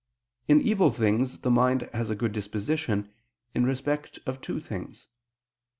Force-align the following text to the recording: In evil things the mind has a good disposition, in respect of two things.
In 0.47 0.59
evil 0.59 0.89
things 0.89 1.41
the 1.41 1.51
mind 1.51 1.87
has 1.93 2.09
a 2.09 2.15
good 2.15 2.31
disposition, 2.31 3.13
in 3.53 3.67
respect 3.67 4.17
of 4.25 4.41
two 4.41 4.59
things. 4.59 5.09